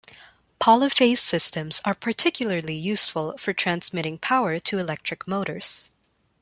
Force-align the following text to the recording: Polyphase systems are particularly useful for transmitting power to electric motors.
Polyphase 0.59 1.19
systems 1.19 1.79
are 1.85 1.93
particularly 1.93 2.73
useful 2.75 3.37
for 3.37 3.53
transmitting 3.53 4.17
power 4.17 4.57
to 4.57 4.79
electric 4.79 5.27
motors. 5.27 5.91